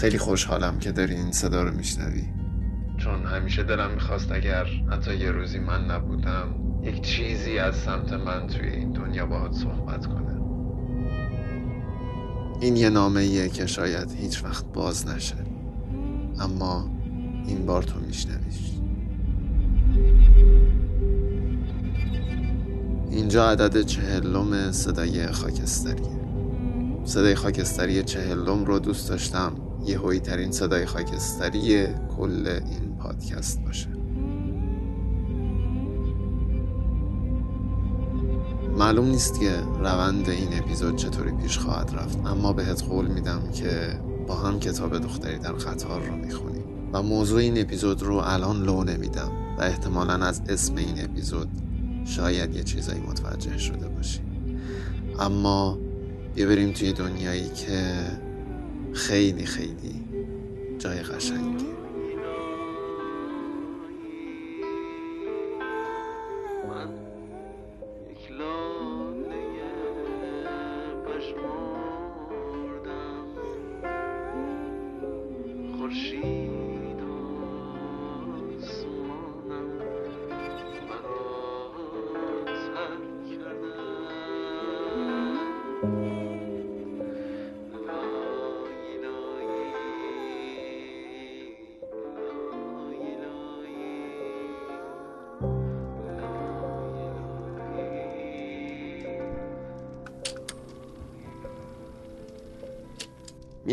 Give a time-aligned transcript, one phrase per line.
[0.00, 2.24] خیلی خوشحالم که داری این صدا رو میشنوی.
[2.98, 8.46] چون همیشه دلم می‌خواست اگر حتی یه روزی من نبودم یک چیزی از سمت من
[8.46, 10.40] توی این دنیا باهات صحبت کنه
[12.60, 15.36] این یه نامه ایه که شاید هیچ وقت باز نشه.
[16.40, 16.90] اما
[17.46, 18.70] این بار تو میشنویش.
[23.10, 26.20] اینجا عدد چهلم صدای خاکستریه
[27.04, 29.69] صدای خاکستری چهلم رو دوست داشتم.
[29.86, 33.88] یه ترین صدای خاکستری کل این پادکست باشه.
[38.78, 44.00] معلوم نیست که روند این اپیزود چطوری پیش خواهد رفت اما بهت قول میدم که
[44.26, 46.64] با هم کتاب دختری در قطار رو می‌خونیم.
[46.92, 51.48] و موضوع این اپیزود رو الان لو نمیدم و احتمالا از اسم این اپیزود
[52.04, 54.20] شاید یه چیزایی متوجه شده باشی.
[55.20, 55.78] اما
[56.34, 57.94] بیا بریم توی دنیایی که
[58.92, 60.04] خیلی خیلی
[60.78, 61.66] جای قشنگی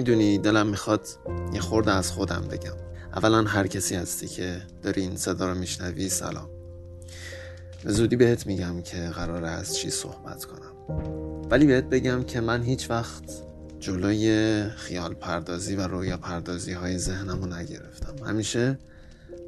[0.07, 1.07] می‌دونی دلم می‌خواد
[1.53, 2.73] یه خورده از خودم بگم.
[3.15, 6.49] اولا هر کسی هستی که داری این صدا رو میشنوی سلام.
[7.83, 10.71] به زودی بهت میگم که قراره از چی صحبت کنم.
[11.49, 13.23] ولی بهت بگم که من هیچ وقت
[13.79, 18.25] جلوی خیال پردازی و رویا پردازی های ذهنم رو نگرفتم.
[18.25, 18.79] همیشه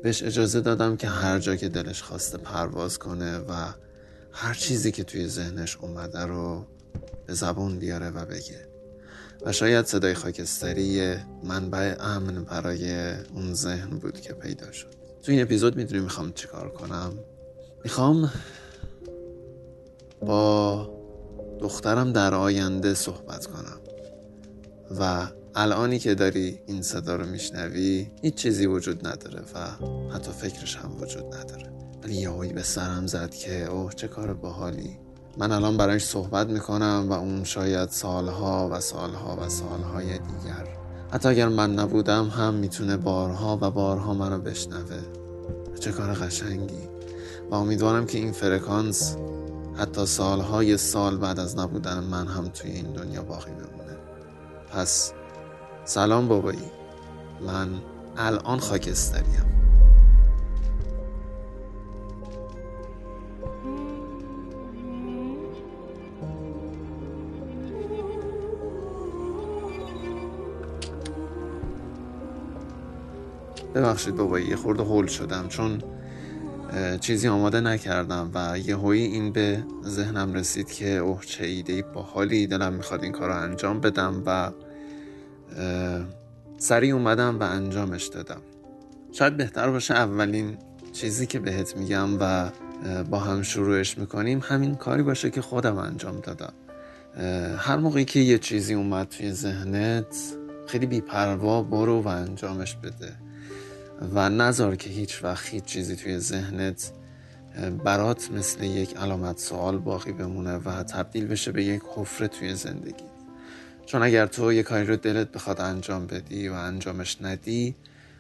[0.03, 3.53] بهش اجازه دادم که هر جا که دلش خواسته پرواز کنه و
[4.31, 6.66] هر چیزی که توی ذهنش اومده رو
[7.28, 8.69] به زبون بیاره و بگه.
[9.46, 14.94] و شاید صدای خاکستری منبع امن برای اون ذهن بود که پیدا شد.
[15.24, 17.14] تو این اپیزود می‌دونی می‌خوام چیکار کنم.
[17.84, 18.32] می‌خوام
[20.22, 20.90] با
[21.60, 23.80] دخترم در آینده صحبت کنم.
[25.00, 30.76] و الانی که داری این صدا رو میشنوی هیچ چیزی وجود نداره و حتی فکرش
[30.76, 31.72] هم وجود نداره.
[32.04, 34.98] ولی یهویی به سرم زد که اوه چه کار باحالی.
[35.40, 40.68] من الان برایش صحبت می‌کنم و اون شاید سالها و سالها و سالهای دیگر.
[41.12, 45.00] حتی اگر من نبودم هم می‌تونه بارها و بارها منو بشنوه.
[45.80, 46.90] چه کار قشنگی.
[47.52, 49.18] و امیدوارم که این فرکانس
[49.78, 53.98] حتی سالهای سال بعد از نبودن من هم توی این دنیا باقی بمونه.
[54.72, 55.14] پس
[55.86, 56.72] سلام بابایی.
[57.48, 57.70] من
[58.18, 59.59] الان خاکستریم.
[73.79, 75.81] ببخشید بابایی یه خورده هول شدم چون
[77.00, 82.01] چیزی آماده نکردم و یه هایی این به ذهنم رسید که اوه چه ایده با
[82.01, 84.51] حالی دلم می‌خواد این کار رو انجام بدم و
[86.57, 88.41] سریع اومدم و انجامش دادم.
[89.12, 90.57] شاید بهتر باشه اولین
[90.94, 92.51] چیزی که بهت میگم و
[93.09, 96.53] با هم شروعش می‌کنیم همین کاری باشه که خودم انجام دادم.
[97.57, 100.16] هر موقعی که یه چیزی اومد توی ذهنت
[100.67, 103.28] خیلی بیپروا برو و انجامش بده.
[104.02, 106.92] و نذار که هیچ وقت هیچ چیزی توی ذهنت
[107.84, 113.04] برات مثل یک علامت سوال باقی بمونه و تبدیل بشه به یک حفره توی زندگی.
[113.86, 117.76] چون اگر تو یک کاری رو دلت بخواد انجام بدی و انجامش ندی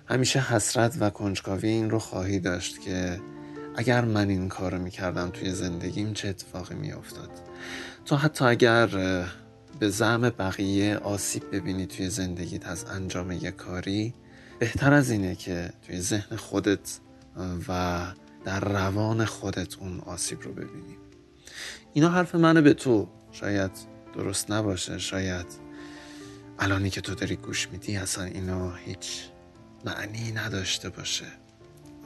[0.05, 3.19] همیشه حسرت و کنجکاوی این رو خواهی داشت که
[3.75, 7.29] اگر من این کار رو می‌کردم توی زندگیم چه اتفاقی میافتاد.
[8.05, 8.87] تو حتی اگر
[9.79, 14.13] به زعم بقیه آسیب ببینی توی زندگیت از انجام یک کاری
[14.59, 16.99] بهتر از اینه که توی ذهن خودت
[17.67, 18.01] و
[18.45, 20.97] در روان خودت اون آسیب رو ببینی.
[21.93, 23.71] اینا حرف منه به تو شاید
[24.13, 25.45] درست نباشه شاید
[26.59, 29.21] الانی که تو داری گوش میدی اصلا اینا هیچ
[29.85, 31.25] معنی نداشته باشه.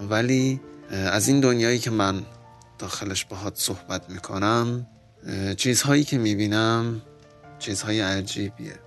[0.10, 2.26] ولی از این دنیایی که من
[2.80, 4.88] داخلش باهات صحبت می‌کنم
[5.58, 7.02] چیزهایی که می‌بینم
[7.60, 8.80] چیزهای عجیبیه.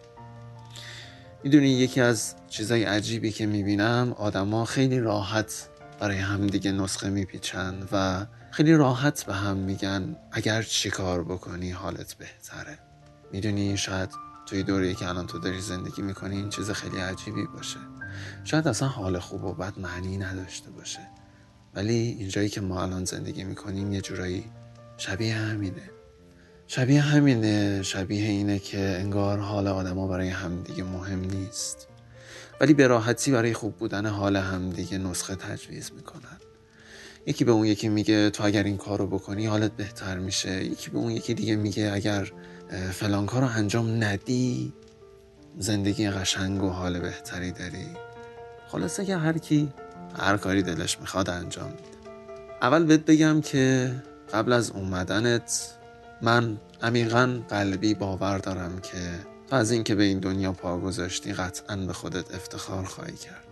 [1.46, 5.68] می‌دونی یکی از چیزای عجیبی که می‌بینم آدما خیلی راحت
[6.00, 12.14] برای همدیگه نسخه میپیچن و خیلی راحت به هم میگن اگر چی کار بکنی حالت
[12.14, 12.78] بهتره.
[13.32, 14.10] می‌دونی شاید
[14.46, 17.78] توی دوره که الان تو داری زندگی می‌کنی این چیز خیلی عجیبی باشه.
[18.44, 21.00] شاید اصلا حال خوب و بد معنی نداشته باشه.
[21.74, 24.44] ولی اینجایی که ما الان زندگی می‌کنیم یه جورایی
[24.96, 25.95] شبیه همینه.
[26.68, 31.88] شبیه همینه شبیه اینه که انگار حال آدما برای همدیگه مهم نیست.
[32.60, 36.36] ولی به راحتی برای خوب بودن حال همدیگه نسخه تجویز می‌کنن.
[37.26, 40.64] یکی به اون یکی میگه تو اگر این کارو بکنی حالت بهتر میشه.
[40.64, 42.32] یکی به اون یکی دیگه میگه اگر
[42.92, 44.72] فلان کارو انجام ندی
[45.58, 47.86] زندگی قشنگ و حال بهتری داری.
[48.68, 49.72] خلاصه که هر کی
[50.18, 52.10] هر کاری دلش می‌خواد انجام میده.
[52.62, 53.92] اول بهت بگم که
[54.32, 55.75] قبل از اومدنت
[56.22, 58.98] من عمیقا قلبی باور دارم که
[59.46, 63.46] تو از اینکه به این دنیا پا گذاشتی قطعا به خودت افتخار خواهی کرد.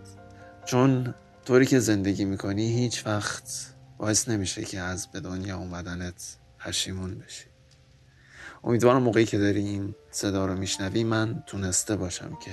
[0.65, 1.15] چون
[1.45, 7.45] طوری که زندگی می‌کنی هیچ وقت باعث نمیشه که از به دنیا اومدنت پشیمون بشی.
[8.65, 12.51] امیدوارم موقعی که داری این صدا رو میشنوی من تونسته باشم که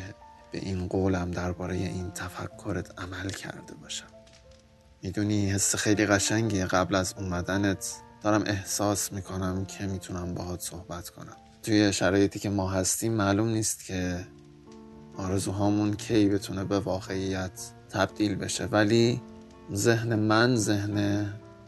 [0.52, 4.08] به این قولم درباره این تفکرت عمل کرده باشم.
[5.04, 11.36] می‌دونی حس خیلی قشنگی قبل از اومدنت دارم احساس می‌کنم که می‌تونم باهات صحبت کنم.
[11.64, 14.28] توی شرایطی که ما هستیم معلوم نیست که
[15.18, 17.52] آرزوهامون کی بتونه به واقعیت
[17.90, 18.66] تبدیل بشه.
[18.66, 19.22] ولی
[19.74, 21.26] ذهن من ذهن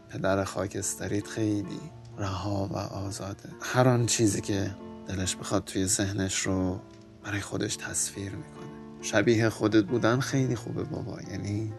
[0.08, 1.80] پدر خاکستریت خیلی
[2.18, 3.48] رها و آزاده.
[3.60, 4.74] هر آن چیزی که
[5.06, 6.80] دلش بخواد توی ذهنش رو
[7.24, 9.02] برای خودش تصویر می‌کنه.
[9.02, 11.18] شبیه خودت بودن خیلی خوبه بابا.
[11.30, 11.72] یعنی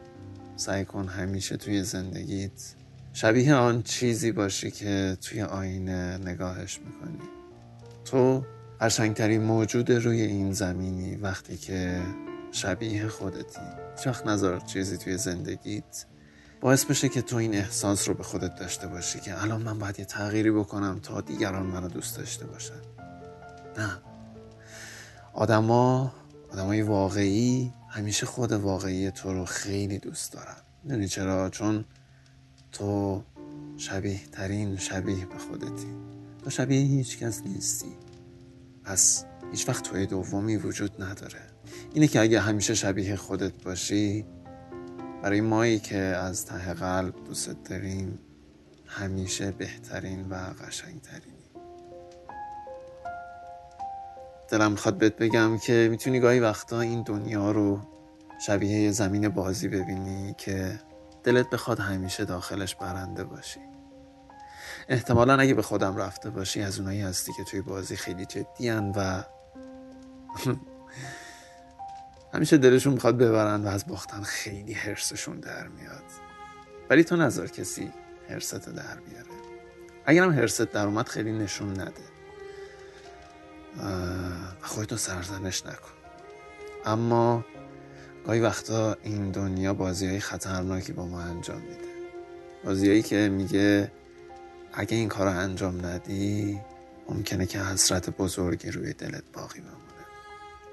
[0.55, 2.73] سعی کن همیشه توی زندگیت
[3.15, 7.19] شبیه آن چیزی باشی که توی آینه نگاهش می‌کنی.
[8.05, 8.45] تو
[8.81, 12.01] قشنگترین موجود روی این زمینی وقتی که
[12.51, 13.59] شبیه خودتی.
[14.03, 16.05] چخ نظر چیزی توی زندگیت
[16.61, 19.99] باعث بشه که تو این احساس رو به خودت داشته باشی که الان من باید
[19.99, 22.81] یه تغییری بکنم تا دیگران منو دوست داشته باشن.
[23.77, 23.97] نه.
[25.33, 26.13] آدما
[26.53, 30.57] آدمای واقعی همیشه خود واقعی تو رو خیلی دوست دارن.
[30.83, 31.85] می‌دونی چرا؟ چون
[32.75, 33.23] تو
[33.77, 35.87] شبیه ترین شبیه به خودتی.
[36.43, 37.91] تو شبیه هیچ کس نیستی.
[38.83, 41.41] پس هیچ وقت توی دومی وجود نداره.
[41.93, 44.25] اینه که اگه همیشه شبیه خودت باشی
[45.21, 48.19] برای مایی که از ته قلب دوست داریم
[48.85, 51.35] همیشه بهترین و قشنگترینی.
[54.49, 57.79] دلم می‌خواد بهت بگم که می‌تونی گاهی وقتا این دنیا رو
[58.45, 60.79] شبیه یه زمین بازی ببینی که
[61.25, 63.59] دلت بخواد همیشه داخلش برنده باشی.
[64.89, 69.23] احتمالا اگه به خودم رفته باشی از اونایی هستی که توی بازی خیلی جدی و
[72.33, 76.03] همیشه دلشون می‌خواد ببرن و از باختن خیلی حرسشون در میاد.
[76.89, 77.91] ولی تو نظر کسی
[78.29, 79.29] حرست در بیاره.
[80.05, 82.03] اگرم حرست در اومد خیلی نشون نده.
[84.61, 85.91] خودتو سرزنش نکن.
[86.85, 87.45] اما
[88.25, 91.95] گاهی وقتا این دنیا بازی های خطرناکی با ما انجام میده.
[92.63, 93.91] بازیایی که میگه
[94.73, 96.59] اگه این کار رو انجام ندی
[97.09, 99.75] ممکنه که حسرت بزرگی روی دلت باقی بمونه.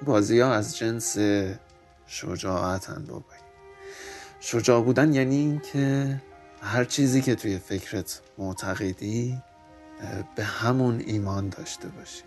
[0.02, 1.16] بازی ها از جنس
[2.06, 3.42] شجاعتن بابایی
[4.40, 6.20] شجاع بودن یعنی اینکه
[6.62, 9.42] هر چیزی که توی فکرت معتقدی
[10.36, 12.22] به همون ایمان داشته باشی.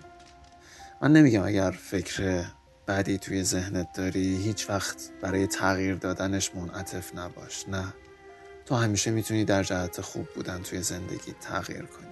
[1.02, 2.46] من نمیگم اگر فکر
[2.86, 7.94] بعدی توی ذهنت داری هیچ وقت برای تغییر دادنش منعطف نباش نه.
[8.66, 12.08] تو همیشه می‌تونی در جهت خوب بودن توی زندگی تغییر کنی.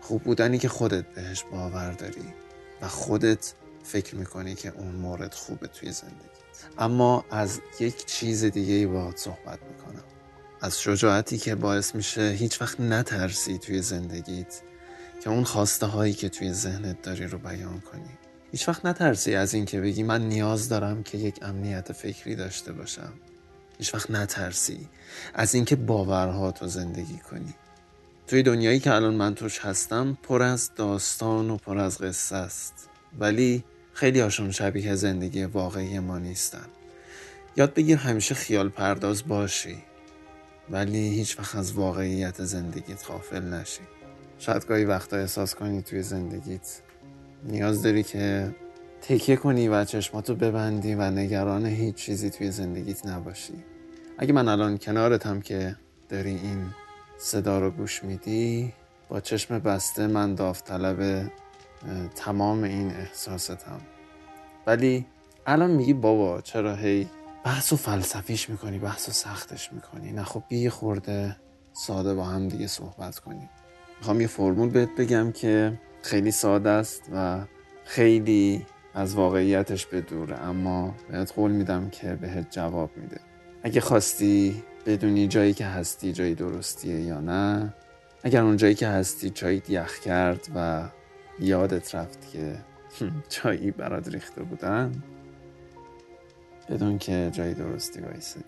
[0.00, 2.34] خوب بودنی که خودت بهش باور داری
[2.80, 6.28] و خودت فکر می‌کنی که اون مورد خوبه توی زندگی.
[6.78, 10.04] اما از یک چیز دیگه ای صحبت می‌کنم.
[10.60, 14.62] از شجاعتی که باعث میشه هیچ وقت نترسی توی زندگیت
[15.22, 18.18] که اون خواسته هایی که توی ذهنت داری رو بیان کنی.
[18.52, 23.12] هیچ وقت نترسی از اینکه بگی من نیاز دارم که یک امنیت فکری داشته باشم.
[23.78, 24.88] هیچ وقت نترسی
[25.34, 27.54] از اینکه باورها تو زندگی کنی.
[28.26, 32.88] توی دنیایی که الان من توش هستم پر از داستان و پر از قصه است.
[33.18, 36.66] ولی خیلی هاشون شبیه زندگی واقعی ما نیستن.
[37.56, 39.76] یاد بگیر همیشه خیال پرداز باشی
[40.70, 43.82] ولی هیچ وقت از واقعیت زندگیت غافل نشی.
[44.38, 46.80] شاید گاهی وقتا احساس کنی توی زندگیت
[47.44, 48.54] نیاز داری که
[49.02, 53.54] تکیه کنی و چشماتو ببندی و نگران هیچ چیزی توی زندگیت نباشی.
[54.18, 55.76] اگه من الان کنارتم که
[56.08, 56.66] داری این
[57.18, 58.72] صدا رو گوش میدی
[59.08, 61.30] با چشم بسته من داوطلب
[62.14, 63.80] تمام این احساستم.
[64.66, 65.06] ولی
[65.46, 67.08] الان میگی بابا چرا هی
[67.44, 71.36] بحث و فلسفیش می‌کنی بحث و سختش می‌کنی؟ نه خب بی خورده
[71.72, 73.50] ساده با هم دیگه صحبت کنیم
[73.98, 77.40] می‌خوام یه فرمول بهت بگم که خیلی ساده است و
[77.84, 83.20] خیلی از واقعیتش به دوره اما بهت قول میدم که بهت جواب میده.
[83.62, 87.74] اگه خواستی بدونی جایی که هستی جایی درستیه یا نه
[88.22, 90.88] اگر اون جایی که هستی جایی یخ کرد و
[91.40, 92.58] یادت رفت که
[93.28, 95.02] جایی برات ریخته بودن
[96.68, 98.44] بدون که جایی درستی وایسادی.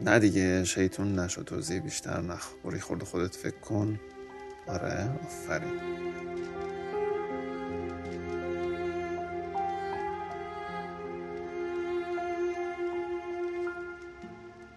[0.00, 4.00] نه دیگه شیطون نشو توضیح بیشتر نخوری خورد خودت فکر کن.
[4.66, 5.80] آره آفرین.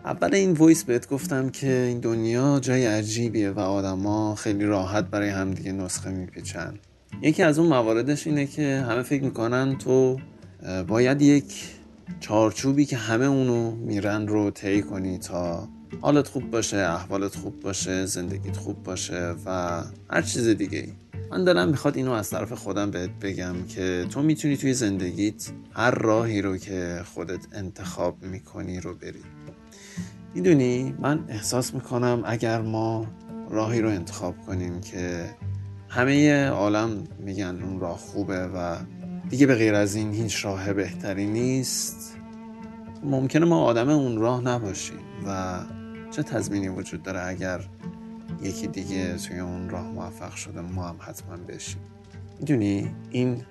[0.05, 5.29] اول این وایس بهت گفتم که این دنیا جای عجیبیه و آدما خیلی راحت برای
[5.29, 6.73] همدیگه نسخه میپیچن.
[7.21, 10.19] یکی از اون مواردش اینه که همه فکر می‌کنن تو
[10.87, 11.75] باید یک
[12.19, 15.67] چارچوبی که همه اونو میرن رو طی کنی تا
[16.01, 20.93] حالت خوب باشه احوالت خوب باشه زندگیت خوب باشه و هر چیز دیگه ای
[21.31, 25.91] من دلم می‌خواد اینو از طرف خودم بهت بگم که تو می‌تونی توی زندگیت هر
[25.91, 29.23] راهی رو که خودت انتخاب می‌کنی رو بری.
[30.33, 33.07] می‌دونی من احساس می‌کنم اگر ما
[33.49, 35.35] راهی رو انتخاب کنیم که
[35.89, 38.75] همه عالم میگن اون راه خوبه و
[39.29, 42.17] دیگه به غیر از این هیچ راه بهتری نیست
[43.03, 45.59] ممکنه ما آدم اون راه نباشیم و
[46.11, 47.61] چه تضمینی وجود داره اگر
[48.41, 51.81] یکی دیگه توی اون راه موفق شده ما هم حتما بشیم؟
[52.39, 53.43] می‌دونی این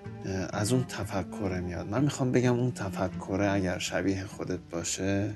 [0.52, 1.88] از اون تفکره میاد.
[1.88, 5.30] من می‌خوام بگم اون تفکره اگر شبیه خودت باشه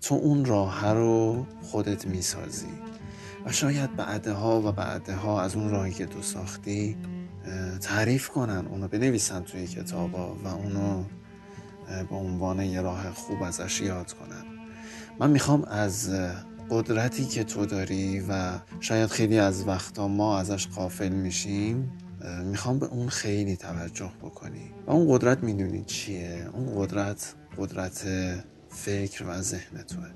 [0.00, 2.66] تو اون راه رو خودت می‌سازی.
[3.46, 6.96] و شاید بعدها و بعدها از اون راهی که تو ساختی
[7.80, 11.04] تعریف کنن اونو بنویسن توی کتابا و اونو
[12.10, 14.44] به عنوان یه راه خوب ازش یاد کنن.
[15.20, 16.10] من می‌خوام از
[16.70, 21.92] قدرتی که تو داری و شاید خیلی از وقتا ما ازش قافل میشیم
[22.44, 24.70] می‌خوام به اون خیلی توجه بکنی.
[24.86, 28.06] و اون قدرت می‌دونی چیه؟ اون قدرت قدرت
[28.72, 30.10] فکر و ذهن توه.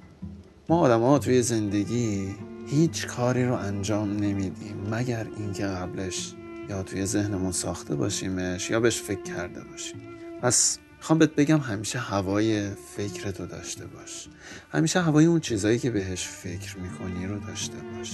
[0.69, 2.35] ما آدم ها توی زندگی
[2.67, 6.33] هیچ کاری رو انجام نمیدیم مگر اینکه قبلش
[6.69, 10.01] یا توی ذهنمون ساخته باشیمش یا بهش فکر کرده باشیم.
[10.43, 14.29] پس می‌خوام بهت بگم همیشه هوای فکر تو داشته باش.
[14.73, 18.13] همیشه هوای اون چیزایی که بهش فکر می‌کنی رو داشته باش.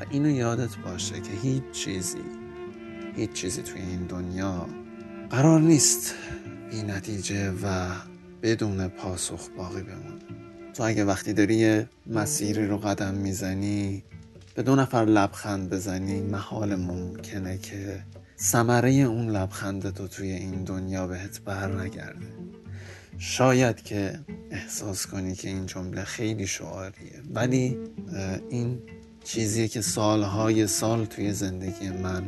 [0.00, 2.24] و اینو یادت باشه که هیچ چیزی
[3.16, 4.66] هیچ چیزی توی این دنیا
[5.30, 6.14] قرار نیست.
[6.70, 7.88] بی نتیجه و
[8.42, 10.22] بدون پاسخ باقی بمونه.
[10.74, 14.02] تو اگه وقتی داری یه مسیری رو قدم می‌زنی
[14.54, 18.02] به دو نفر لبخند بزنی محال ممکنه که
[18.38, 22.26] ثمره اون لبخند تو توی این دنیا بهت بر نگرده
[23.18, 24.18] شاید که
[24.50, 27.78] احساس کنی که این جمله خیلی شعاریه ولی
[28.50, 28.82] این
[29.24, 32.24] چیزیه که سالهای سال توی زندگی من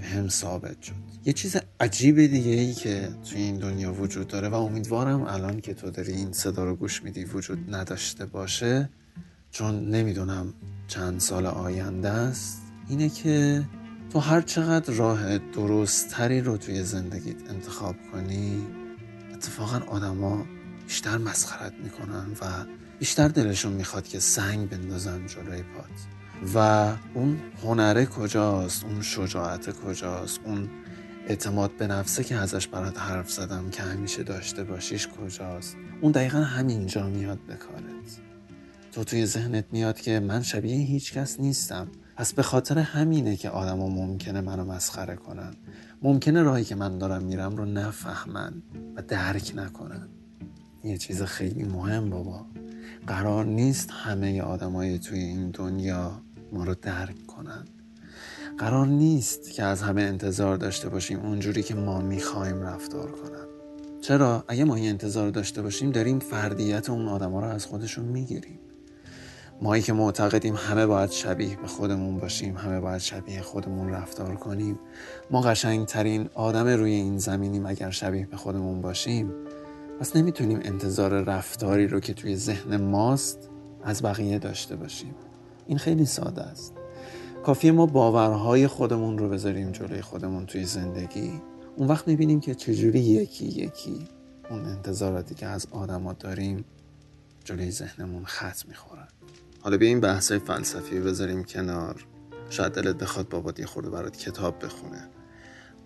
[0.00, 1.07] به هم ثابت شد.
[1.28, 5.74] یه چیز عجیب دیگه ای که توی این دنیا وجود داره و امیدوارم الان که
[5.74, 8.88] تو داری این صدا رو گوش میدی وجود نداشته باشه
[9.50, 10.54] چون نمی‌دونم
[10.86, 13.64] چند سال آینده است اینه که
[14.12, 18.66] تو هر چقدر راه درست تری رو توی زندگیت انتخاب کنی
[19.34, 20.46] اتفاقا آدما
[20.86, 22.64] بیشتر مسخرت می‌کنن و
[22.98, 26.18] بیشتر دلشون می‌خواد که سنگ بندازن جلوی پات.
[26.54, 26.58] و
[27.14, 30.68] اون هنره کجاست؟ اون شجاعت کجاست؟ اون
[31.28, 36.38] اعتماد به نفسه که ازش برات حرف زدم که همیشه داشته باشیش کجاست؟ اون دقیقا
[36.38, 38.20] همینجا میاد به کارت.
[38.92, 41.88] تو توی ذهنت میاد که من شبیه هیچ کس نیستم.
[42.16, 45.54] پس به خاطر همینه که آدما ممکنه منو مسخره کنن.
[46.02, 48.62] ممکنه راهی که من دارم میرم رو نفهمن
[48.96, 50.08] و درک نکنن.
[50.84, 52.46] یه چیز خیلی مهم بابا.
[53.06, 57.64] قرار نیست همه آدمای توی این دنیا ما رو درک کنن.
[58.58, 63.46] قرار نیست که از همه انتظار داشته باشیم اونجوری که ما می‌خوایم رفتار کنن.
[64.00, 68.58] چرا؟ اگه ما این انتظار داشته باشیم داریم فردیت اون آدما رو از خودشون می‌گیریم.
[69.62, 74.78] مایی که معتقدیم همه باید شبیه به خودمون باشیم همه باید شبیه خودمون رفتار کنیم.
[75.30, 79.32] ما قشنگترین آدم روی این زمینیم اگر شبیه به خودمون باشیم.
[80.00, 83.38] پس نمی‌تونیم انتظار رفتاری رو که توی ذهن ماست
[83.84, 85.14] از بقیه داشته باشیم.
[85.66, 86.77] این خیلی ساده است.
[87.44, 91.40] کافیه ما باورهای خودمون رو بذاریم جلوی خودمون توی زندگی.
[91.76, 94.08] اون وقت می‌بینیم که چجوری یکی یکی
[94.50, 96.64] اون انتظاراتی که از آدما داریم
[97.44, 99.08] جلوی ذهنمون خط می‌خورن
[99.60, 102.06] حالا بیا این بحثای فلسفی بذاریم کنار.
[102.50, 105.08] شاید دلت بخواد بابات یه خورده برات کتاب بخونه.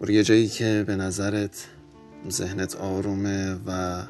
[0.01, 1.69] برو یه جایی که به نظرت
[2.31, 4.03] ذهنت آرومه و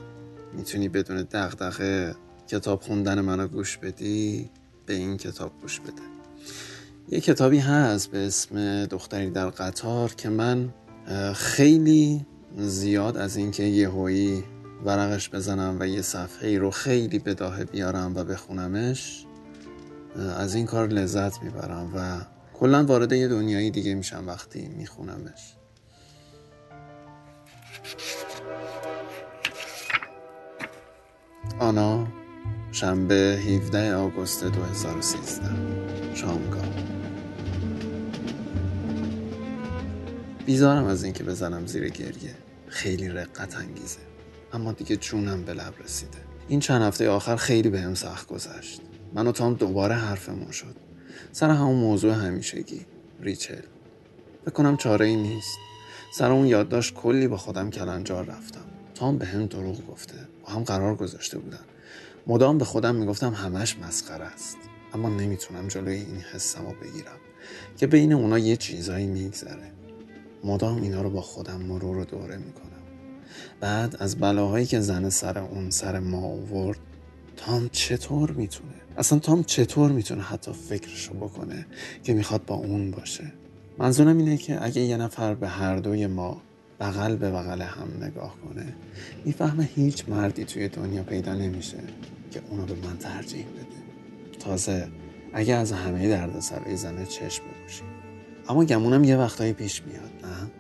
[0.53, 2.15] می‌تونی بدون دغدغه
[2.47, 4.51] کتاب خوندن منو گوش بدی
[4.87, 6.12] به این کتاب گوش بده.
[7.09, 10.75] یه کتابی هست به اسم دختری در قطار که من
[11.35, 14.45] خیلی زیاد از اینکه یهویی
[14.85, 19.27] ورقش بزنم و یه صفحه ای رو خیلی بداهه بیارم و بخونمش
[20.37, 22.21] از این کار لذت می‌برم و
[22.55, 25.55] کلا وارد یه دنیایی دیگه میشم وقتی میخونمش.
[31.59, 32.07] آنا
[32.73, 35.45] شنبه 17 آگوست 2013
[36.15, 36.92] شامگاه.
[40.47, 42.35] بیزارم از اینکه بزنم زیر گریه.
[42.69, 43.99] خیلی رقت انگیزه.
[44.53, 46.19] اما دیگه جونم به لب رسیده.
[46.49, 48.81] این چند هفته آخر خیلی بهم هم سخت گذشت.
[49.15, 50.77] من و تام دوباره حرفمون شد.
[51.33, 52.87] سر همون موضوع همیشگی.
[53.21, 53.63] ریچل.
[54.47, 55.59] بکنم چاره ای نیست.
[56.15, 58.65] سر اون یادداشت کلی با خودم کلنجار رفتم.
[58.95, 60.17] تام به هم دروغ گفته.
[60.45, 61.65] با هم قرار گذاشته بودن.
[62.27, 64.57] مدام به خودم می‌گفتم همش مسخره است.
[64.95, 67.19] اما نمی‌تونم جلوی این حسم رو بگیرم.
[67.77, 69.73] که بین اونا یه چیزایی میگذره.
[70.45, 72.83] مدام اینا رو با خودم مرور و دوره می‌کنم.
[73.61, 76.79] بعد از بلاهایی که زن سر اون سر ما آورد
[77.37, 81.67] تام چطور می‌تونه؟ اصلا تام چطور می‌تونه حتی فکرشو بکنه
[82.03, 83.33] که می‌خواد با اون باشه؟
[83.79, 86.43] منظورم اینه که اگه یه نفر به هر دوی ما
[86.81, 88.75] بغل به بغل هم نگاه کنه
[89.25, 91.79] می‌فهمه هیچ مردی توی دنیا پیدا نمیشه
[92.31, 94.39] که اونو به من ترجیح بده.
[94.39, 94.89] تازه
[95.33, 97.83] اگه از همه درد سرای زنه چشم بپوشی
[98.49, 100.51] اما گمونم یه وقتایی پیش میاد نه؟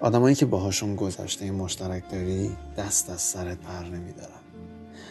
[0.00, 4.40] آدمایی که باهاشون گذشته مشترک داری دست از سرت پر نمیدارن.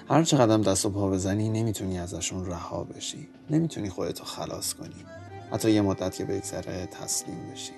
[0.10, 3.30] هر چقدر دست و پا بزنی نمی‌تونی ازشون رها بشی.
[3.50, 5.06] نمی‌تونی خودتو خلاص کنی.
[5.52, 7.74] حتی یه مدت که بگذره تسلیم بشی.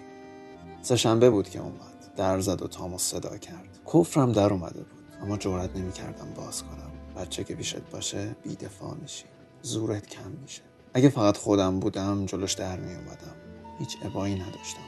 [0.82, 2.16] سهشنبه بود که اومد.
[2.18, 3.80] در زد و تامو صدا کرد.
[3.94, 5.22] کفرم در اومده بود.
[5.24, 7.22] اما جورت نمی‌کردم باز کنم.
[7.24, 9.26] بچه که بیشت باشه بیدفاع میشی.
[9.62, 10.62] زورت کم میشه.
[10.94, 13.45] اگه فقط خودم بودم جلوش در می اومدم
[13.80, 14.82] هیچ ابایی نداشتم.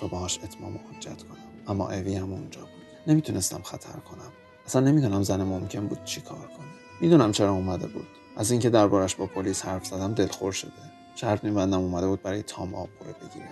[0.00, 1.38] تا باهاش اتمام حجت کنم.
[1.66, 2.70] اما اوی هم اونجا بود.
[3.06, 4.32] نمی‌تونستم خطر کنم.
[4.66, 6.66] اصلا نمی‌دونم زن ممکن بود چی کار کنه.
[7.00, 8.06] می‌دونم چرا اومده بود.
[8.36, 10.72] از اینکه دربارش با پلیس حرف زدم دلخور شده.
[11.14, 13.48] شرط میبندم اومده بود برای تام آبقوره بگیره.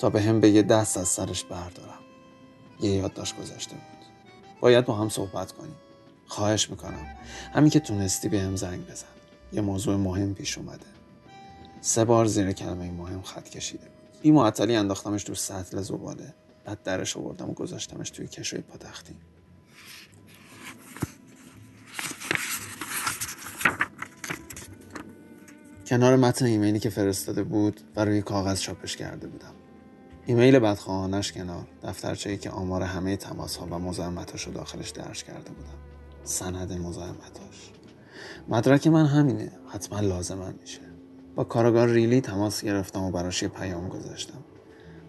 [0.00, 1.98] تا به هم بگه دست از سرش بردارم.
[2.80, 4.06] یه یادداشت گذاشته بود.
[4.60, 5.76] باید با هم صحبت کنیم.
[6.26, 7.06] خواهش می‌کنم.
[7.54, 9.06] همین که تونستی به هم زنگ بزن.
[9.52, 10.86] یه موضوع مهم پیش اومده.
[11.80, 14.05] سه بار زیر کلمه مهم خط کشیده بود.
[14.22, 16.34] بی معطلی انداختمش تو سطل زباله.
[16.64, 19.16] بعد درش آوردم و گذاشتمش توی کشوی پاتختی.
[25.86, 29.52] کنار متن ایمیلی که فرستاده بود و روی کاغذ چاپش کرده بودم.
[30.26, 35.50] ایمیل بدخواهانش کنار دفترچه‌ای که آمار همه تماس ها و مزاحمتاش رو داخلش درج کرده
[35.50, 35.78] بودم.
[36.24, 37.70] سند مزاحمتاش.
[38.48, 39.52] مدرک من همینه.
[39.68, 40.85] حتما لازمم میشه.
[41.36, 44.44] با کارگار ریلی تماس گرفتم و براش یه پیام گذاشتم.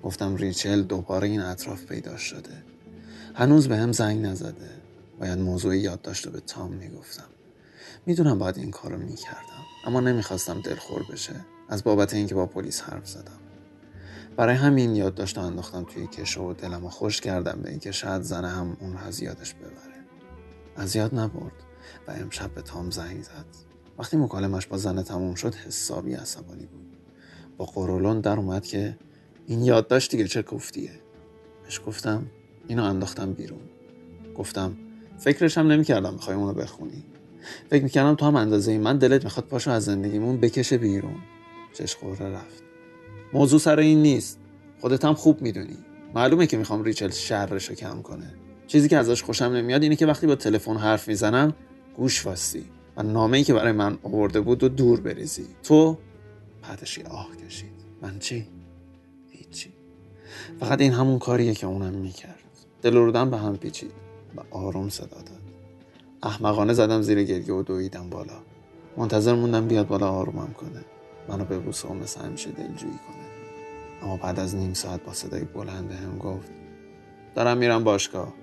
[0.04, 2.63] گفتم ریچل دوباره این اطراف پیدا شده.
[3.36, 4.70] هنوز به هم زنگ نزده.
[5.20, 7.30] باید موضوع یادداشت رو به تام می‌گفتم.
[8.06, 11.34] می‌دونم باید این کارو می‌کردم اما نمی‌خواستم دلخور بشه.
[11.70, 13.40] از بابت اینکه با پلیس حرف زدم.
[14.38, 18.50] برای همین یادداشت انداختم توی کشو و دلم رو خوش کردم به اینکه شاید زنه
[18.50, 20.06] هم اون از یادش ببره.
[20.76, 21.63] از یاد نبرد
[22.08, 23.46] و امشب به تام زنگ زد.
[23.99, 26.97] وقتی مکالمش با زنه تموم شد حسابی عصبانی بود.
[27.57, 28.97] با قرولون در اومد که
[29.47, 30.91] این یادداشت دیگه چه گفتیه.
[31.63, 32.25] بهش گفتم
[32.67, 33.60] اینو انداختم بیرون.
[34.36, 34.77] گفتم
[35.17, 37.03] فکرش هم نمی‌کردم بخوای اونو بخونی.
[37.69, 41.15] فکر می‌کردم تو هم اندازه من دلت می‌خواد پاشو از زندگیمون بکشه بیرون.
[41.73, 42.63] چش قره رفت.
[43.33, 44.39] موضوع سر این نیست.
[44.81, 45.77] خودت هم خوب می‌دونی.
[46.15, 48.33] معلومه که می‌خوام ریچل شرش رو کم کنه.
[48.67, 51.53] چیزی که ازش خوشم نمیاد اینه که وقتی با تلفن حرف می‌زنم
[51.95, 52.65] گوش واستی
[52.97, 55.45] و نامه ای که برای من آورده بود و دور بریزی.
[55.63, 55.97] تو
[56.63, 57.71] بعدش آه کشید.
[58.01, 58.47] من چی؟
[59.29, 59.73] هیچی.
[60.60, 62.39] فقط این همون کاریه که اونم می‌کرد.
[62.81, 63.91] دل رودم به هم پیچید
[64.38, 65.41] و آروم صدا داد.
[66.23, 68.39] احمقانه زدم زیر گریه و دویدم بالا.
[68.97, 70.86] منتظر موندم بیاد بالا آرومم کنه.
[71.29, 73.27] منو به بوسه و مثل همیشه دلجویی کنه.
[74.03, 76.51] اما بعد از نیم ساعت با صدای بلند هم گفت
[77.36, 78.33] دارم میرم باشگاه.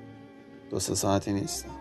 [0.70, 1.73] دو سه ساعتی نیستم.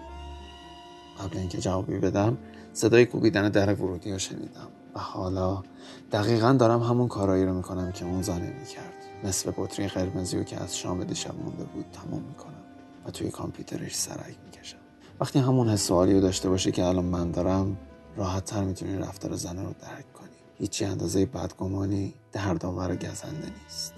[1.20, 2.38] قبل اینکه جوابی بدم
[2.74, 5.64] صدای کوبیدن در ورودی رو شنیدم و حالا
[6.12, 8.94] دقیقا دارم همون کارایی رو می‌کنم که اون زنه می‌کرد.
[9.24, 12.64] نصف بطری قرمزی رو که از شام دیشب مونده بود تمام می‌کنم
[13.06, 14.78] و توی کامپیوترش سرک می‌کشم.
[15.20, 17.78] وقتی همون حس رو داشته باشه که الان من دارم
[18.18, 20.30] راحت تر می‌تونی رفتار زنه رو درک کنی.
[20.58, 23.94] هیچی اندازه بدگمانی دردآور و گزنده نیست.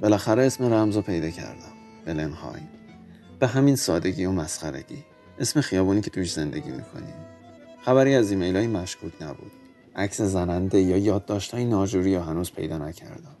[0.00, 1.72] بالاخره اسم رمز رو پیدا کردم.
[2.06, 2.68] بلنهایم
[3.38, 5.04] به همین سادگی و مسخرگی.
[5.40, 7.14] اسم خیابونی که توش زندگی می‌کنیم
[7.84, 9.52] خبری از ایمیل های مشکوک نبود.
[9.96, 13.36] عکس زننده یا یادداشت های ناجوری یا هنوز پیدا نکردم.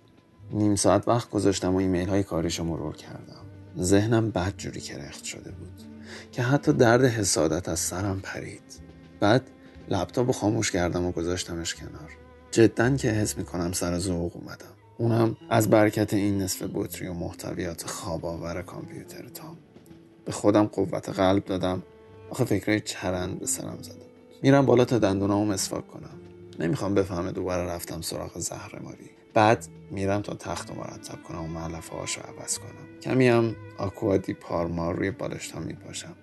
[0.50, 3.44] نیم ساعت وقت گذاشتم و ایمیل های کاریشو مرور کردم.
[3.80, 5.82] ذهنم بد جوری کرخت شده بود
[6.32, 8.62] که حتی درد حسادت از سرم پرید.
[9.20, 9.42] بعد
[9.88, 12.10] لپتاپ خاموش کردم و گذاشتمش کنار.
[12.50, 14.74] جدا که حس می‌کنم سر ذوق اومدم.
[14.98, 19.56] اونم از برکت این نصف بطری و محتویات خواب آور کامپیوتر تام.
[20.28, 21.82] به خودم قوت قلب دادم.
[22.30, 24.06] آخه فکرهای چرند به سرم زده
[24.42, 26.20] میرم بالا تا دندونامو مسواک کنم.
[26.58, 31.46] نمی‌خوام بفهمه دوباره رفتم سراغ زهر ماری بعد میرم تا تخت رو مرتب کنم و
[31.46, 33.00] معلفه هاشو عوض کنم.
[33.02, 36.14] کمی هم آکوادی پارمار روی بالشتم میپاشم.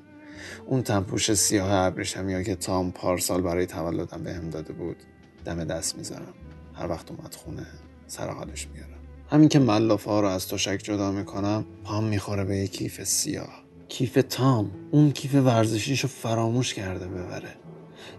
[0.66, 4.98] اون تنپوش سیاه ابریشمی ها که تام پارسال برای تولدم بهم داده بود
[5.46, 6.34] دم دست می‌ذارم
[6.74, 7.68] هر وقت اومد خونه
[8.08, 9.00] سر حالش میارم.
[9.30, 13.65] همین که ملافه ها رو از تشک جدا می‌کنم پام می‌خوره به یک کیف سیاه.
[13.90, 17.56] کیف تام اون کیف ورزشیشو فراموش کرده ببره.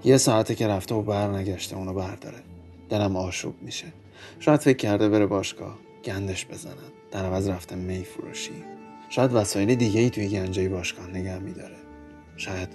[0.05, 2.39] یه ساعته که رفته و برنگشته اونو برداره.
[2.89, 3.87] دلم آشوب میشه.
[4.41, 6.73] شاید فکر کرده بره باشگاه گندش بزنن.
[7.11, 8.65] در عوض رفته می فروشی.
[9.11, 11.77] شاید وسایل دیگه ای توی گنجه باشگاه نگه میداره.
[12.37, 12.69] شاید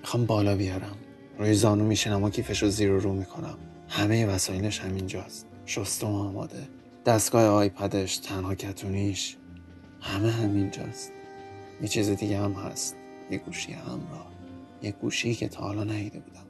[0.00, 0.96] می‌خوام بالا بیارم.
[1.38, 3.58] روی زانو میشینم و کیفش رو زیر و رو می‌کنم.
[3.88, 5.46] همه وسایلش همینجاست.
[5.66, 6.68] شستم آماده.
[7.06, 9.36] دستگاه آیپدش تنها کتونیش.
[10.00, 11.12] همه همینجاست.
[11.82, 12.96] یه چیز دیگه هم هست.
[13.30, 14.32] یه گوشی همراه
[14.82, 16.46] یه گوشی که تا حالا ندیده بودم.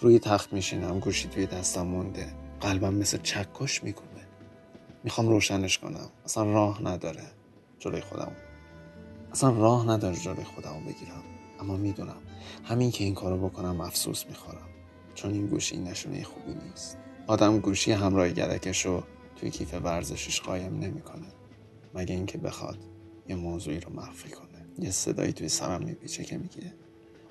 [0.00, 2.26] روی تخت میشینم گوشی توی دستم مونده.
[2.60, 4.26] قلبم مثل چکش می‌کنه
[5.04, 6.08] می‌خوام روشنش کنم.
[6.24, 7.24] اصلا راه نداره
[7.78, 8.32] جلوی خودم.
[9.32, 11.22] اصلا راه نداره جلوی خودم بگیرم.
[11.60, 12.16] اما می‌دونم
[12.64, 14.68] همین که این کارو بکنم افسوس می‌خورم.
[15.14, 16.98] چون این گوشی نشونه خوبی نیست.
[17.26, 19.02] آدم گوشی همراه گرکش رو
[19.36, 21.26] توی کیف ورزشش قایم نمی‌کنه.
[21.94, 22.78] مگه اینکه بخواد.
[23.28, 24.66] یه موضوعی رو مخفی کنه.
[24.78, 26.74] یه صدایی توی سرم میپیچه که میگه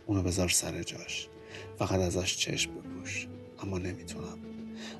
[0.05, 1.29] اونو بذار سر جاش.
[1.77, 3.27] فقط ازش چشم بپوش.
[3.63, 4.37] اما نمی‌تونم.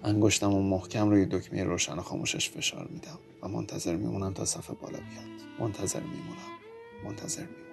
[0.03, 4.97] انگشتم و محکم روی دکمه روشن خاموشش فشار میدم و منتظر میمونم تا صفحه بالا
[4.97, 5.41] بیاد.
[5.60, 6.60] منتظر میمونم.
[7.03, 7.65] منتظر میمونم.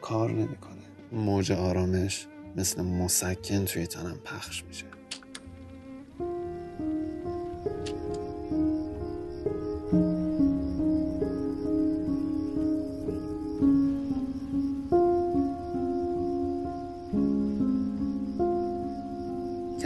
[0.00, 0.82] کار نمی‌کنه.
[1.12, 2.26] موج آرامش
[2.56, 4.86] مثل مسکن توی تنم پخش میشه.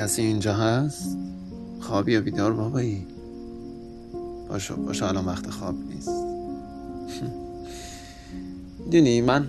[0.04, 1.16] کسی اینجا هست؟
[1.80, 3.06] خوابی یا بیدار بابایی؟
[4.48, 6.08] باشو باشو الان وقت خواب نیست
[8.90, 9.46] دونی من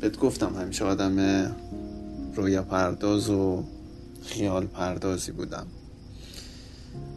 [0.00, 1.46] بهت گفتم همیشه آدم
[2.34, 3.64] رویا پرداز و
[4.22, 5.66] خیال پردازی بودم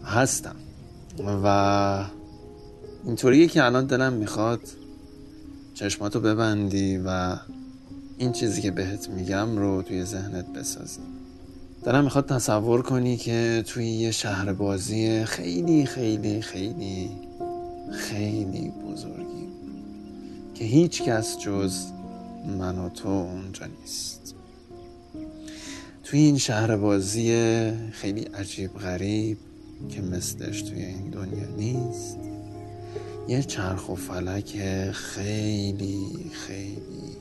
[0.06, 0.56] هستم
[1.43, 2.06] و
[3.06, 4.62] اینطوریه که الان دلم می‌خواد
[5.73, 7.38] چشماتو ببندی و
[8.17, 11.22] این چیزی که بهت میگم رو توی ذهنت بسازی
[11.84, 17.10] دارم می‌خواد تصور کنی که توی یه شهر بازی خیلی خیلی خیلی
[17.91, 19.48] خیلی بزرگی.
[20.56, 21.86] که هیچ کس جز
[22.60, 24.36] من و تو اونجا نیست.
[26.04, 27.32] توی این شهر بازی
[27.91, 29.38] خیلی عجیب غریب
[29.89, 32.17] که مثلش توی این دنیا نیست
[33.28, 34.58] یه چرخ و فلک
[34.91, 37.17] خیلی خیلی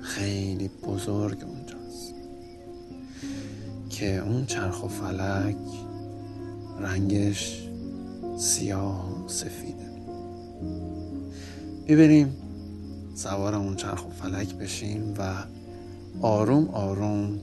[0.00, 1.67] خیلی بزرگ اونجاست
[3.98, 5.56] که اون چرخ و فلک
[6.80, 7.68] رنگش
[8.38, 9.90] سیاه و سفیده.
[11.88, 12.36] ببریم
[13.14, 15.34] سوار اون چرخ و فلک بشیم و
[16.20, 17.38] آروم آروم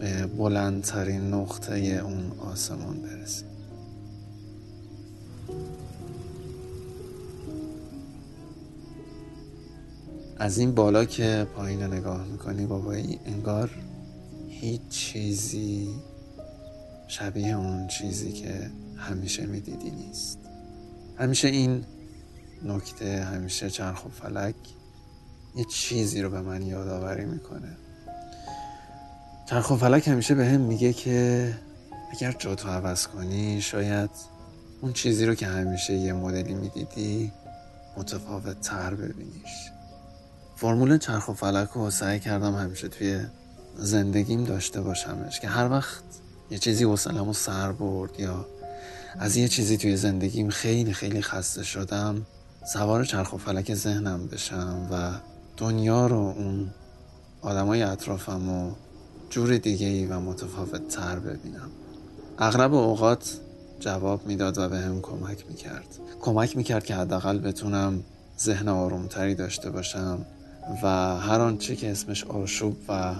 [0.00, 3.48] به بلندترین نقطه اون آسمان برسیم.
[10.38, 13.70] از این بالا که پایین نگاه می‌کنی بابایی انگار
[14.60, 15.88] هیچ چیزی
[17.08, 20.38] شبیه اون چیزی که همیشه می‌دیدی نیست.
[21.18, 21.84] همیشه این
[22.64, 24.54] نکته همیشه چرخ و فلک
[25.56, 27.76] یه چیزی رو به من یادآوری می‌کنه.
[29.50, 31.54] چرخ و فلک همیشه به هم میگه که
[32.12, 34.10] اگر جا تو عوض کنی شاید
[34.80, 37.32] اون چیزی رو که همیشه یه مدلی می‌دیدی
[37.96, 39.70] متفاوت تر ببینیش.
[40.56, 43.26] فرمول چرخ و فلک رو سعی کردم همیشه توی
[43.76, 46.02] زندگیم داشته باشمش که هر وقت
[46.50, 48.46] یه چیزی حوصله‌مو سر برد یا
[49.18, 52.26] از یه چیزی توی زندگیم خیلی خیلی خسته شدم
[52.72, 55.10] سوار چرخ و فلک ذهنم بشم و
[55.56, 56.70] دنیا رو اون
[57.42, 58.72] آدمای اطرافم و
[59.30, 61.70] جور دیگه ای و متفاوت تر ببینم.
[62.38, 63.34] اغلب اوقات
[63.80, 65.98] جواب می‌داد و به هم کمک می‌کرد.
[66.20, 68.04] کمک می‌کرد که حداقل بتونم
[68.40, 70.26] ذهن آرومتری داشته باشم
[70.82, 73.14] و هر آنچه که اسمش آشوب و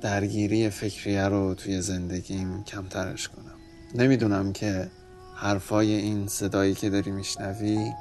[0.00, 3.54] درگیری فکریه رو توی زندگیم کمترش کنم.
[3.94, 4.90] نمی‌دونم که
[5.34, 7.92] حرفای این صدایی که داری میشنوی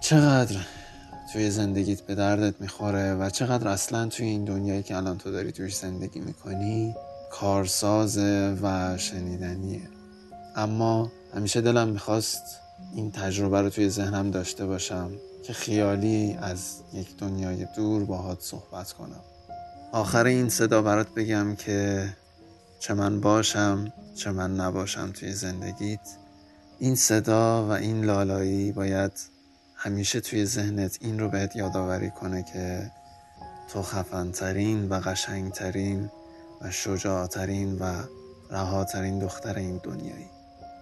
[0.00, 0.56] چقدر
[1.32, 5.52] توی زندگیت به دردت می‌خوره و چقدر اصلا توی این دنیایی که الان تو داری
[5.52, 6.94] توی زندگی می‌کنی
[7.30, 9.88] کارسازه و شنیدنیه.
[10.56, 12.42] اما همیشه دلم می‌خواست
[12.94, 15.10] این تجربه رو توی ذهنم داشته باشم
[15.44, 19.20] که خیالی از یک دنیای دور باهات صحبت کنم.
[19.92, 22.08] آخر این صدا برات بگم که
[22.78, 26.00] چه من باشم چه من نباشم توی زندگیت.
[26.78, 29.12] این صدا و این لالایی باید
[29.74, 32.90] همیشه توی ذهنت این رو بهت یادآوری کنه که
[33.72, 36.10] تو خفنترین و قشنگترین
[36.60, 38.02] و شجاعترین و
[38.50, 40.26] رهاترین دختر این دنیایی.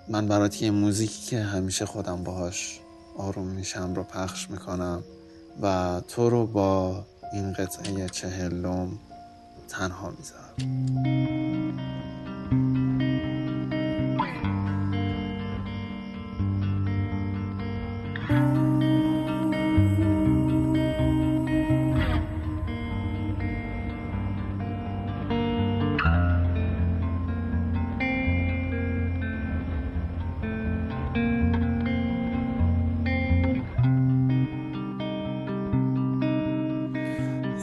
[0.09, 2.81] من برات یه موزیکی که همیشه خودم باهاش
[3.17, 5.05] آروم میشم رو پخش می‌کنم
[5.63, 7.05] و تو رو با
[7.35, 8.99] این قطعه چهلم
[9.69, 10.55] تنها می‌ذارم.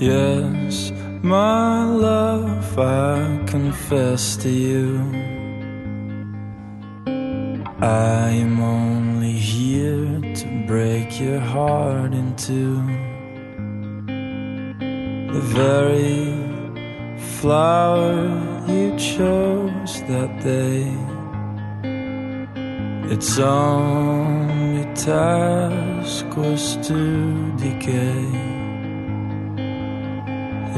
[0.01, 4.97] Yes, my love, I confess to you.
[7.79, 12.81] I am only here to break your heart into
[15.35, 16.33] the very
[17.37, 18.25] flower
[18.67, 20.97] you chose that day.
[23.13, 28.60] Its only task was to decay.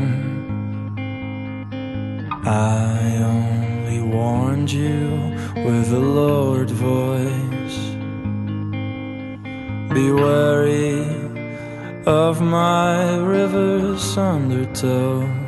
[2.46, 7.80] I only warned you with a lowered voice.
[9.94, 11.04] Be wary
[12.06, 15.41] of my river's undertow.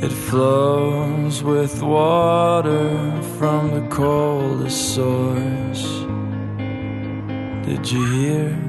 [0.00, 5.82] It flows with water from the coldest source.
[7.66, 8.67] Did you hear?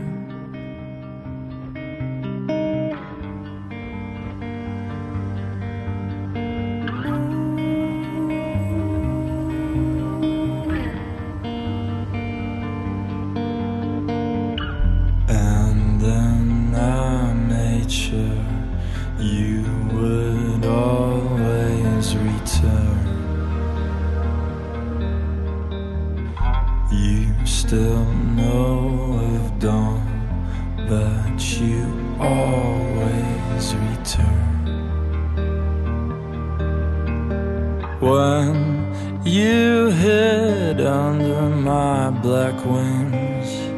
[37.99, 43.69] When you hid under my black wings.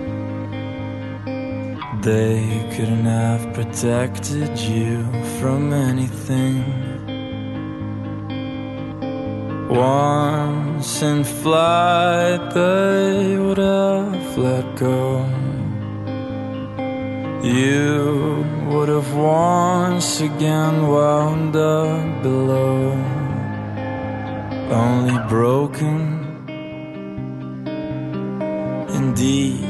[2.02, 5.04] They couldn't have protected you
[5.40, 6.64] from anything.
[9.70, 15.26] Once in flight, they would have let go.
[17.44, 22.94] You would have once again wound up below,
[24.72, 26.22] only broken.
[28.90, 29.68] Indeed.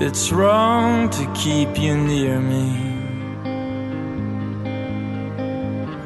[0.00, 2.68] It's wrong to keep you near me.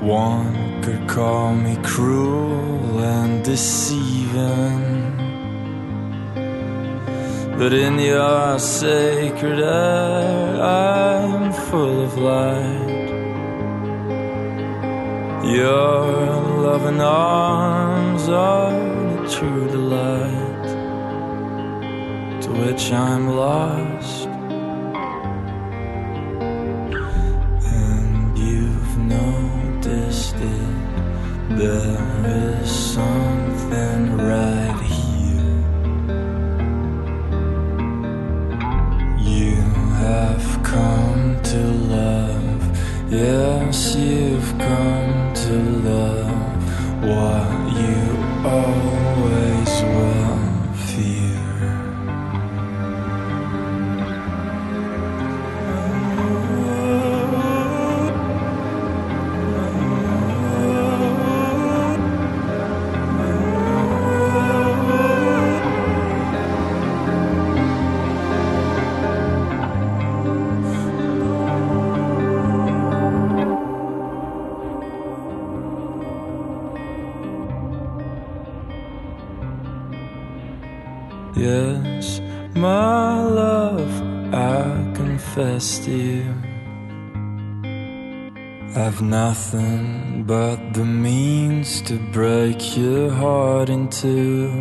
[0.01, 5.13] One could call me cruel and deceiving.
[7.59, 13.11] But in your sacred air, I'm full of light.
[15.45, 20.69] Your loving arms are the true delight
[22.41, 24.29] to which I'm lost.
[27.67, 35.59] And you've noticed it, there is something right here.
[39.19, 39.57] You
[40.07, 41.63] have come to
[41.99, 42.63] love,
[43.11, 45.55] yes, you've come to
[45.91, 46.32] love
[47.03, 50.32] what you always will
[81.43, 82.21] Yes,
[82.55, 83.91] my love,
[84.33, 84.63] I
[84.95, 86.35] confess to you.
[88.77, 94.53] I've nothing but the means to break your heart in two.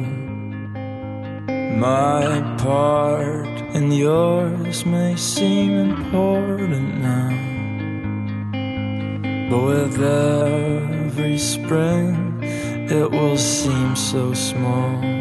[1.77, 7.29] My part and yours may seem important now,
[9.51, 15.20] but with every spring it will seem so small.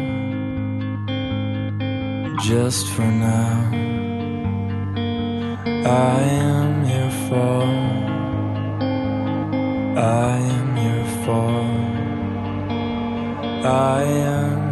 [2.51, 3.71] Just for now,
[5.85, 8.03] I am your fault.
[9.97, 11.95] I am your fault.
[13.65, 14.70] I am